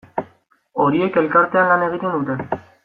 Horiek 0.85 1.21
elkartean 1.23 1.71
lan 1.73 1.87
egiten 1.91 2.19
dute. 2.19 2.63